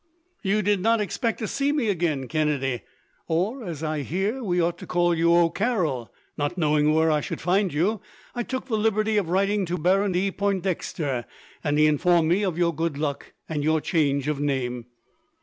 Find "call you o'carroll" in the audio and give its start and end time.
4.87-6.11